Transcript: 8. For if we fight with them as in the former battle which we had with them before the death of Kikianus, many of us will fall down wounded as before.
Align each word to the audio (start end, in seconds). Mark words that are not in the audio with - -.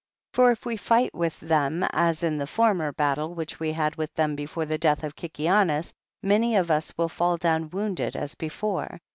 8. 0.31 0.33
For 0.33 0.51
if 0.51 0.65
we 0.65 0.77
fight 0.77 1.13
with 1.13 1.39
them 1.41 1.83
as 1.91 2.23
in 2.23 2.39
the 2.39 2.47
former 2.47 2.91
battle 2.91 3.35
which 3.35 3.59
we 3.59 3.71
had 3.73 3.95
with 3.97 4.11
them 4.15 4.35
before 4.35 4.65
the 4.65 4.79
death 4.79 5.03
of 5.03 5.15
Kikianus, 5.15 5.93
many 6.23 6.55
of 6.55 6.71
us 6.71 6.97
will 6.97 7.07
fall 7.07 7.37
down 7.37 7.69
wounded 7.69 8.15
as 8.15 8.33
before. 8.33 8.99